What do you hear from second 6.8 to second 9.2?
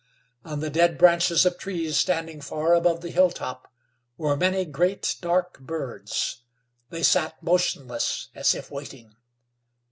They sat motionless as if waiting.